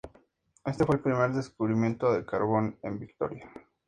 Este 0.65 0.83
fue 0.83 0.95
el 0.95 1.01
primer 1.03 1.29
descubrimiento 1.31 2.11
de 2.11 2.25
carbón 2.25 2.75
en 2.81 2.97
Victoria. 2.97 3.47